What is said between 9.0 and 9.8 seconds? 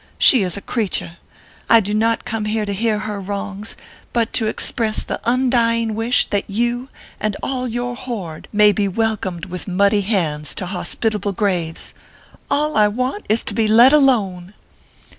208 ORPHEUS C, KERR PAPERS. corned with